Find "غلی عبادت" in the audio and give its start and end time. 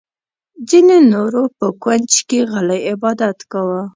2.51-3.37